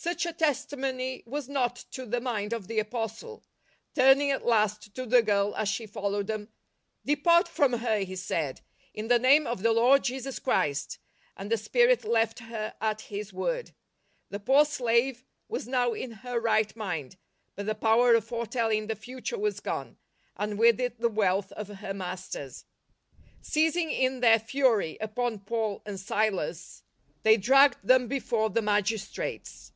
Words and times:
Such 0.00 0.26
a 0.26 0.32
testimonj^ 0.32 1.24
W'as 1.26 1.48
not 1.48 1.74
to 1.90 2.06
the 2.06 2.20
mind 2.20 2.52
of 2.52 2.68
the 2.68 2.78
Apostle. 2.78 3.42
Turning 3.96 4.30
at 4.30 4.46
last 4.46 4.94
to 4.94 5.04
the 5.04 5.22
girl 5.24 5.56
as 5.56 5.68
she 5.68 5.88
followed 5.88 6.28
them," 6.28 6.50
Depart 7.04 7.48
from 7.48 7.72
her," 7.72 7.98
he 7.98 8.14
said," 8.14 8.60
in 8.94 9.08
the 9.08 9.18
name 9.18 9.44
of 9.44 9.62
the 9.64 9.72
Lord 9.72 10.04
Jesus 10.04 10.38
Christ," 10.38 11.00
and 11.36 11.50
the 11.50 11.56
spirit 11.58 12.04
left 12.04 12.38
her 12.38 12.74
at 12.80 13.02
his 13.10 13.32
word. 13.32 13.72
The 14.30 14.38
poor 14.38 14.64
slave 14.64 15.24
was 15.48 15.66
now 15.66 15.94
in 15.94 16.12
her 16.12 16.38
right 16.38 16.74
mind, 16.76 17.16
but 17.56 17.66
the 17.66 17.74
power 17.74 18.14
of 18.14 18.24
foretelling 18.24 18.86
the 18.86 18.94
future 18.94 19.36
was 19.36 19.58
gone, 19.58 19.98
and 20.36 20.60
with 20.60 20.78
it 20.78 21.00
the 21.00 21.08
wealth 21.08 21.50
of 21.52 21.66
her 21.66 21.92
masters. 21.92 22.66
Seizing 23.42 23.90
in 23.90 24.20
their 24.20 24.38
fur}' 24.38 24.94
upon 25.00 25.40
Paul 25.40 25.82
and 25.84 25.98
Silas, 25.98 26.84
they 27.24 27.36
dragged 27.36 27.78
them 27.82 28.06
before 28.06 28.48
the 28.48 28.62
magistrates. 28.62 29.72